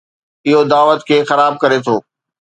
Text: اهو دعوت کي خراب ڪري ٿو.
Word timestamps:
اهو 0.47 0.61
دعوت 0.71 1.01
کي 1.07 1.17
خراب 1.29 1.53
ڪري 1.61 1.79
ٿو. 1.85 1.95